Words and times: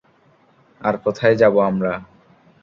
আর 0.81 0.95
কোথায় 1.05 1.35
যাবো 1.35 1.59
আমরা? 1.61 1.93